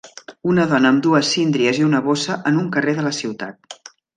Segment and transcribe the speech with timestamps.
[0.51, 3.81] Una dona amb dues síndries i una bossa en un carrer de la ciutat.